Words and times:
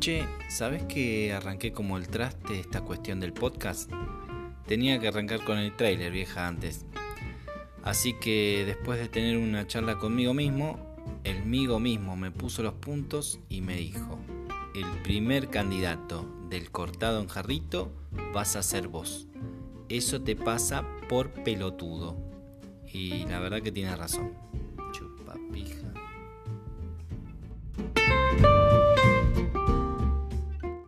Che, 0.00 0.26
¿sabes 0.48 0.82
que 0.84 1.30
arranqué 1.34 1.72
como 1.72 1.98
el 1.98 2.08
traste 2.08 2.58
esta 2.58 2.80
cuestión 2.80 3.20
del 3.20 3.34
podcast? 3.34 3.92
Tenía 4.66 4.98
que 4.98 5.08
arrancar 5.08 5.44
con 5.44 5.58
el 5.58 5.76
trailer, 5.76 6.10
vieja, 6.10 6.48
antes. 6.48 6.86
Así 7.82 8.14
que 8.14 8.64
después 8.64 8.98
de 8.98 9.10
tener 9.10 9.36
una 9.36 9.66
charla 9.66 9.98
conmigo 9.98 10.32
mismo, 10.32 10.96
el 11.22 11.44
migo 11.44 11.78
mismo 11.80 12.16
me 12.16 12.30
puso 12.30 12.62
los 12.62 12.72
puntos 12.72 13.40
y 13.50 13.60
me 13.60 13.76
dijo, 13.76 14.18
el 14.74 14.86
primer 15.02 15.50
candidato 15.50 16.26
del 16.48 16.70
cortado 16.70 17.20
en 17.20 17.28
jarrito 17.28 17.92
vas 18.32 18.56
a 18.56 18.62
ser 18.62 18.88
vos. 18.88 19.28
Eso 19.90 20.22
te 20.22 20.34
pasa 20.34 20.82
por 21.10 21.30
pelotudo. 21.44 22.16
Y 22.90 23.26
la 23.26 23.38
verdad 23.38 23.60
que 23.60 23.70
tienes 23.70 23.98
razón. 23.98 24.32